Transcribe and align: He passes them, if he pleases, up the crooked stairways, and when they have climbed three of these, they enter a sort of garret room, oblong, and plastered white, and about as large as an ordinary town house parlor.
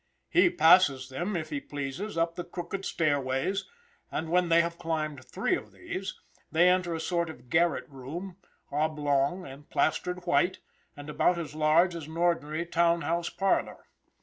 He 0.31 0.49
passes 0.49 1.09
them, 1.09 1.35
if 1.37 1.51
he 1.51 1.59
pleases, 1.61 2.17
up 2.17 2.33
the 2.33 2.43
crooked 2.43 2.85
stairways, 2.85 3.69
and 4.11 4.29
when 4.31 4.49
they 4.49 4.61
have 4.63 4.79
climbed 4.79 5.23
three 5.23 5.55
of 5.55 5.71
these, 5.71 6.19
they 6.51 6.69
enter 6.69 6.95
a 6.95 6.99
sort 6.99 7.29
of 7.29 7.51
garret 7.51 7.87
room, 7.87 8.37
oblong, 8.71 9.45
and 9.45 9.69
plastered 9.69 10.25
white, 10.25 10.57
and 10.97 11.07
about 11.07 11.37
as 11.37 11.53
large 11.53 11.93
as 11.93 12.07
an 12.07 12.17
ordinary 12.17 12.65
town 12.65 13.01
house 13.01 13.29
parlor. 13.29 13.85